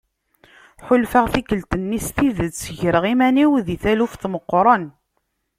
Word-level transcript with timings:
Ḥulfaɣ 0.85 1.25
tikkelt-nni 1.33 1.99
s 2.05 2.07
tidet 2.15 2.61
greɣ 2.79 3.03
iman-iw 3.13 3.51
di 3.65 3.75
taluft 3.83 4.23
meqqren. 4.33 4.85